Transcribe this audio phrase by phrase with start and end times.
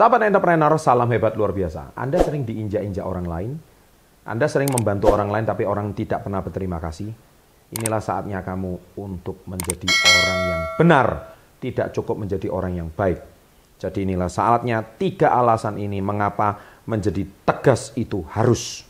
[0.00, 1.92] Sahabat entrepreneur, salam hebat luar biasa.
[1.92, 3.50] Anda sering diinjak-injak orang lain?
[4.24, 7.12] Anda sering membantu orang lain tapi orang tidak pernah berterima kasih?
[7.76, 11.06] Inilah saatnya kamu untuk menjadi orang yang benar,
[11.60, 13.20] tidak cukup menjadi orang yang baik.
[13.76, 18.88] Jadi inilah saatnya tiga alasan ini mengapa menjadi tegas itu harus.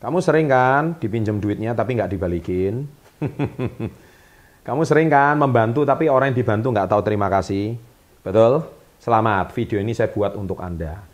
[0.00, 2.88] Kamu sering kan dipinjam duitnya tapi nggak dibalikin?
[4.66, 7.76] Kamu sering kan membantu tapi orang yang dibantu nggak tahu terima kasih?
[8.24, 8.64] Betul?
[8.96, 11.04] Selamat, video ini saya buat untuk Anda.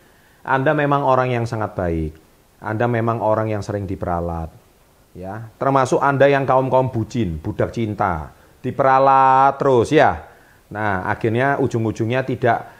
[0.47, 2.15] Anda memang orang yang sangat baik.
[2.63, 4.55] Anda memang orang yang sering diperalat.
[5.19, 8.31] Ya, termasuk Anda yang kaum-kaum bucin, budak cinta,
[8.63, 10.31] diperalat terus ya.
[10.71, 12.71] Nah, akhirnya ujung-ujungnya tidak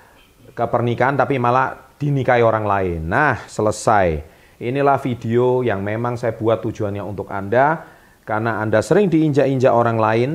[0.55, 3.01] ke pernikahan tapi malah dinikahi orang lain.
[3.11, 4.36] Nah, selesai.
[4.57, 7.85] Inilah video yang memang saya buat tujuannya untuk Anda,
[8.25, 10.31] karena Anda sering diinjak-injak orang lain.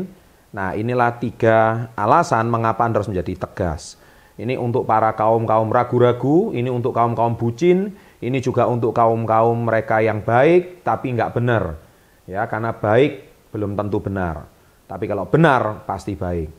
[0.53, 3.97] Nah, inilah tiga alasan mengapa Anda harus menjadi tegas.
[4.37, 10.21] Ini untuk para kaum-kaum ragu-ragu, ini untuk kaum-kaum bucin, ini juga untuk kaum-kaum mereka yang
[10.21, 11.81] baik tapi nggak benar.
[12.29, 14.45] Ya, karena baik belum tentu benar.
[14.85, 16.49] Tapi kalau benar pasti baik.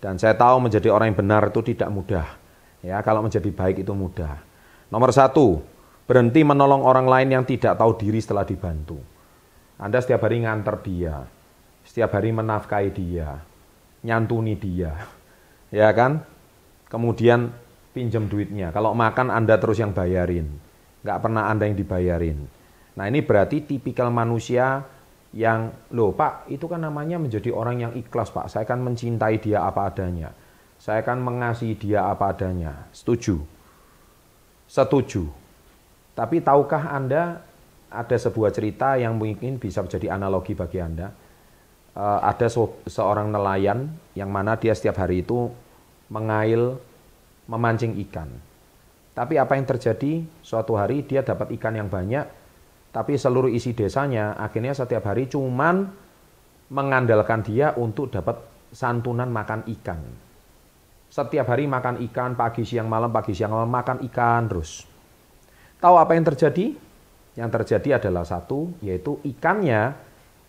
[0.00, 2.26] Dan saya tahu menjadi orang yang benar itu tidak mudah.
[2.80, 4.40] Ya, kalau menjadi baik itu mudah.
[4.88, 5.60] Nomor satu,
[6.10, 8.98] Berhenti menolong orang lain yang tidak tahu diri setelah dibantu.
[9.78, 11.22] Anda setiap hari nganter dia,
[11.86, 13.38] setiap hari menafkahi dia,
[14.02, 15.06] nyantuni dia,
[15.70, 16.26] ya kan?
[16.90, 17.54] Kemudian
[17.94, 18.74] pinjam duitnya.
[18.74, 20.50] Kalau makan Anda terus yang bayarin,
[21.06, 22.42] nggak pernah Anda yang dibayarin.
[22.98, 24.82] Nah ini berarti tipikal manusia
[25.30, 28.50] yang, loh Pak, itu kan namanya menjadi orang yang ikhlas Pak.
[28.50, 30.34] Saya akan mencintai dia apa adanya.
[30.74, 32.90] Saya akan mengasihi dia apa adanya.
[32.90, 33.38] Setuju?
[34.66, 35.39] Setuju.
[36.14, 37.42] Tapi tahukah Anda
[37.90, 41.10] ada sebuah cerita yang mungkin bisa menjadi analogi bagi Anda?
[41.90, 42.46] Uh, ada
[42.86, 45.50] seorang nelayan yang mana dia setiap hari itu
[46.06, 46.78] mengail,
[47.50, 48.30] memancing ikan.
[49.10, 50.22] Tapi apa yang terjadi?
[50.38, 52.24] Suatu hari dia dapat ikan yang banyak,
[52.94, 55.90] tapi seluruh isi desanya akhirnya setiap hari cuman
[56.70, 58.38] mengandalkan dia untuk dapat
[58.70, 59.98] santunan makan ikan.
[61.10, 64.86] Setiap hari makan ikan, pagi, siang, malam, pagi, siang, malam, makan ikan terus.
[65.80, 66.76] Tahu apa yang terjadi?
[67.40, 69.96] Yang terjadi adalah satu, yaitu ikannya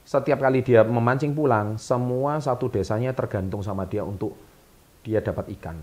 [0.03, 4.36] setiap kali dia memancing pulang, semua satu desanya tergantung sama dia untuk
[5.08, 5.80] dia dapat ikan.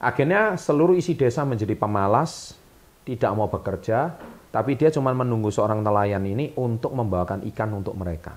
[0.00, 2.56] Akhirnya seluruh isi desa menjadi pemalas,
[3.04, 4.16] tidak mau bekerja,
[4.48, 8.32] tapi dia cuma menunggu seorang nelayan ini untuk membawakan ikan untuk mereka.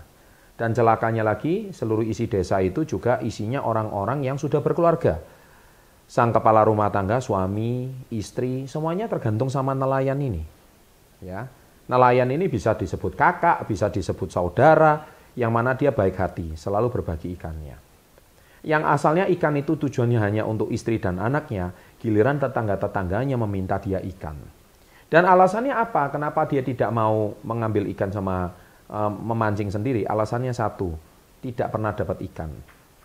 [0.60, 5.39] Dan celakanya lagi, seluruh isi desa itu juga isinya orang-orang yang sudah berkeluarga
[6.10, 10.42] sang kepala rumah tangga, suami, istri, semuanya tergantung sama nelayan ini.
[11.22, 11.46] Ya.
[11.86, 15.06] Nelayan ini bisa disebut kakak, bisa disebut saudara,
[15.38, 17.78] yang mana dia baik hati, selalu berbagi ikannya.
[18.66, 21.72] Yang asalnya ikan itu tujuannya hanya untuk istri dan anaknya,
[22.02, 24.36] giliran tetangga-tetangganya meminta dia ikan.
[25.10, 26.10] Dan alasannya apa?
[26.14, 28.54] Kenapa dia tidak mau mengambil ikan sama
[28.90, 30.06] um, memancing sendiri?
[30.06, 30.94] Alasannya satu,
[31.42, 32.50] tidak pernah dapat ikan.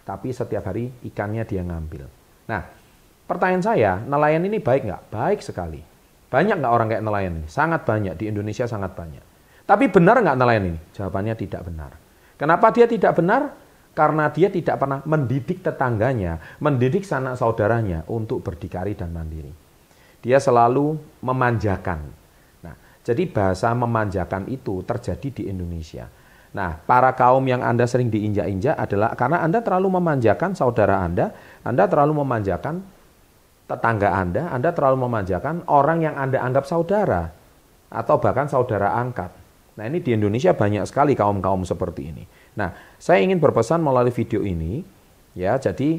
[0.05, 2.05] Tapi setiap hari ikannya dia ngambil.
[2.51, 2.84] Nah,
[3.25, 5.03] Pertanyaan saya, nelayan ini baik nggak?
[5.09, 5.81] Baik sekali.
[6.29, 7.47] Banyak nggak orang kayak nelayan ini?
[7.49, 9.25] Sangat banyak, di Indonesia sangat banyak.
[9.65, 10.81] Tapi benar nggak nelayan ini?
[10.93, 11.97] Jawabannya tidak benar.
[12.37, 13.57] Kenapa dia tidak benar?
[13.95, 19.55] Karena dia tidak pernah mendidik tetangganya, mendidik sanak saudaranya untuk berdikari dan mandiri.
[20.21, 22.05] Dia selalu memanjakan.
[22.61, 22.75] Nah,
[23.07, 26.11] jadi bahasa memanjakan itu terjadi di Indonesia.
[26.55, 31.31] Nah, para kaum yang Anda sering diinjak-injak adalah karena Anda terlalu memanjakan saudara Anda,
[31.63, 32.94] Anda terlalu memanjakan
[33.65, 37.33] tetangga Anda, Anda terlalu memanjakan orang yang Anda anggap saudara
[37.89, 39.33] atau bahkan saudara angkat.
[39.75, 42.25] Nah, ini di Indonesia banyak sekali kaum-kaum seperti ini.
[42.55, 44.87] Nah, saya ingin berpesan melalui video ini
[45.35, 45.99] ya, jadi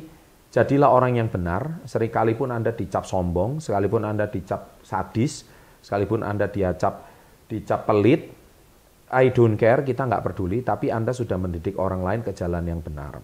[0.54, 5.44] jadilah orang yang benar, sekalipun Anda dicap sombong, sekalipun Anda dicap sadis,
[5.84, 7.12] sekalipun Anda dicap
[7.52, 8.32] dicap pelit,
[9.12, 12.80] I don't care, kita nggak peduli, tapi Anda sudah mendidik orang lain ke jalan yang
[12.80, 13.20] benar.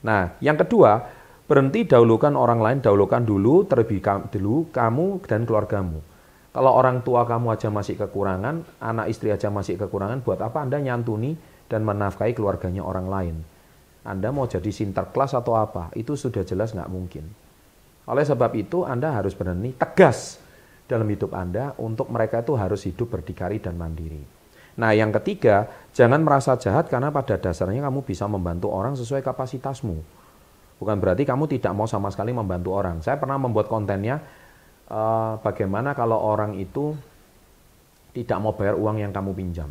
[0.00, 1.19] Nah, yang kedua,
[1.50, 3.98] Berhenti dahulukan orang lain, dahulukan dulu terlebih
[4.30, 5.98] dulu kamu dan keluargamu.
[6.54, 10.78] Kalau orang tua kamu aja masih kekurangan, anak istri aja masih kekurangan, buat apa Anda
[10.78, 11.34] nyantuni
[11.66, 13.36] dan menafkahi keluarganya orang lain?
[14.06, 15.90] Anda mau jadi sinterklas atau apa?
[15.98, 17.26] Itu sudah jelas nggak mungkin.
[18.06, 20.38] Oleh sebab itu Anda harus berani tegas
[20.86, 24.22] dalam hidup Anda untuk mereka itu harus hidup berdikari dan mandiri.
[24.78, 30.19] Nah yang ketiga, jangan merasa jahat karena pada dasarnya kamu bisa membantu orang sesuai kapasitasmu.
[30.80, 33.04] Bukan berarti kamu tidak mau sama sekali membantu orang.
[33.04, 34.16] Saya pernah membuat kontennya
[34.88, 36.96] uh, bagaimana kalau orang itu
[38.16, 39.70] tidak mau bayar uang yang kamu pinjam.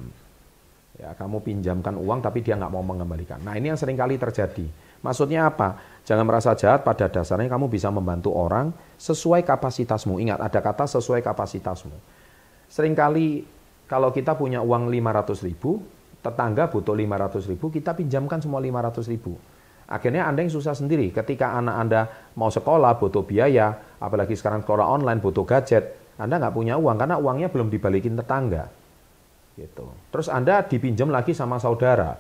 [1.00, 3.41] Ya, kamu pinjamkan uang tapi dia nggak mau mengembalikan.
[3.41, 4.67] Nah ini yang sering kali terjadi.
[5.00, 5.79] Maksudnya apa?
[6.03, 8.69] Jangan merasa jahat pada dasarnya kamu bisa membantu orang
[9.00, 10.19] sesuai kapasitasmu.
[10.19, 11.95] Ingat ada kata sesuai kapasitasmu.
[12.67, 13.27] Seringkali
[13.88, 15.81] kalau kita punya uang 500 ribu,
[16.19, 19.39] tetangga butuh 500 ribu, kita pinjamkan semua 500 ribu.
[19.89, 21.09] Akhirnya Anda yang susah sendiri.
[21.09, 22.01] Ketika anak Anda
[22.38, 27.18] mau sekolah, butuh biaya, apalagi sekarang sekolah online, butuh gadget, Anda nggak punya uang karena
[27.18, 28.69] uangnya belum dibalikin tetangga.
[29.57, 29.89] Gitu.
[30.13, 32.13] Terus Anda dipinjam lagi sama saudara.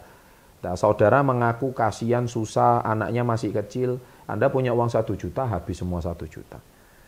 [0.59, 6.03] Nah, saudara mengaku kasihan, susah, anaknya masih kecil, Anda punya uang satu juta, habis semua
[6.03, 6.59] satu juta.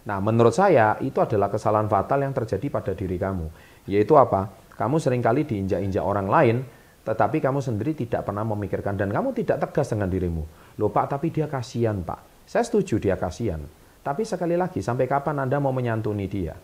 [0.07, 3.49] Nah, menurut saya itu adalah kesalahan fatal yang terjadi pada diri kamu.
[3.91, 4.49] Yaitu apa?
[4.77, 6.57] Kamu sering kali diinjak-injak orang lain,
[7.01, 10.43] tetapi kamu sendiri tidak pernah memikirkan dan kamu tidak tegas dengan dirimu.
[10.77, 12.45] Loh Pak, tapi dia kasihan Pak.
[12.45, 13.61] Saya setuju dia kasihan.
[14.01, 16.57] Tapi sekali lagi, sampai kapan Anda mau menyantuni dia?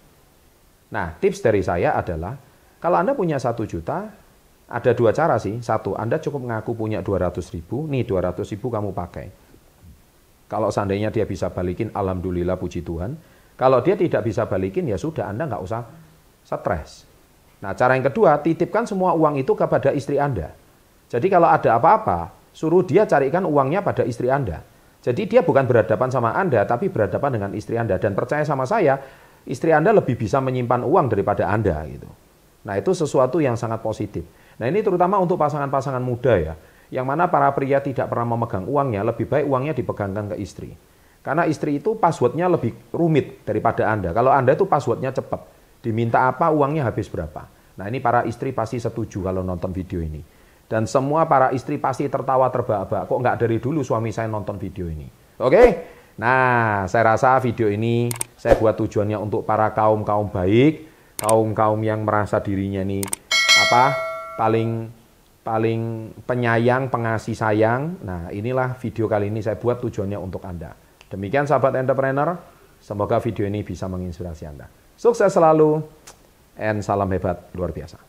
[0.90, 2.34] Nah, tips dari saya adalah,
[2.82, 4.10] kalau Anda punya satu juta,
[4.68, 5.62] ada dua cara sih.
[5.62, 9.28] Satu, Anda cukup ngaku punya 200 ribu, nih 200 ribu kamu pakai.
[10.48, 13.16] Kalau seandainya dia bisa balikin, Alhamdulillah puji Tuhan.
[13.58, 15.82] Kalau dia tidak bisa balikin, ya sudah Anda nggak usah
[16.46, 17.04] stres.
[17.58, 20.54] Nah cara yang kedua, titipkan semua uang itu kepada istri Anda.
[21.10, 24.62] Jadi kalau ada apa-apa, suruh dia carikan uangnya pada istri Anda.
[25.02, 27.96] Jadi dia bukan berhadapan sama Anda, tapi berhadapan dengan istri Anda.
[27.96, 29.00] Dan percaya sama saya,
[29.48, 31.82] istri Anda lebih bisa menyimpan uang daripada Anda.
[31.88, 32.10] gitu.
[32.68, 34.28] Nah itu sesuatu yang sangat positif.
[34.60, 36.54] Nah ini terutama untuk pasangan-pasangan muda ya,
[36.92, 40.76] yang mana para pria tidak pernah memegang uangnya, lebih baik uangnya dipegangkan ke istri.
[41.24, 44.12] Karena istri itu passwordnya lebih rumit daripada Anda.
[44.12, 47.48] Kalau Anda itu passwordnya cepat, diminta apa uangnya habis berapa.
[47.78, 50.20] Nah ini para istri pasti setuju kalau nonton video ini.
[50.68, 53.08] Dan semua para istri pasti tertawa terbahak-bahak.
[53.08, 55.08] Kok nggak dari dulu suami saya nonton video ini?
[55.40, 55.64] Oke?
[56.18, 60.90] Nah, saya rasa video ini saya buat tujuannya untuk para kaum-kaum baik,
[61.22, 63.06] kaum-kaum yang merasa dirinya ini
[63.58, 63.94] apa
[64.36, 64.90] paling
[65.46, 68.02] paling penyayang, pengasih sayang.
[68.02, 70.74] Nah, inilah video kali ini saya buat tujuannya untuk Anda.
[71.08, 72.36] Demikian sahabat entrepreneur,
[72.84, 74.68] semoga video ini bisa menginspirasi Anda.
[74.98, 75.86] Sukses selalu,
[76.58, 78.02] and salam hebat luar biasa.